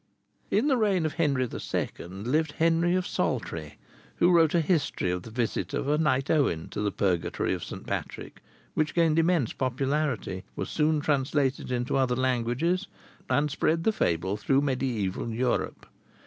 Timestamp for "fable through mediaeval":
13.93-15.29